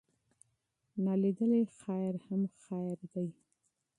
[1.03, 3.29] نا لیدلی خیر هم خیر دی.